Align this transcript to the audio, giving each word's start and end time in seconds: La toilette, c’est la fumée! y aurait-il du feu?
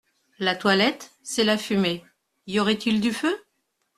La 0.39 0.55
toilette, 0.55 1.11
c’est 1.21 1.43
la 1.43 1.59
fumée! 1.59 2.03
y 2.47 2.59
aurait-il 2.59 3.01
du 3.01 3.13
feu? 3.13 3.37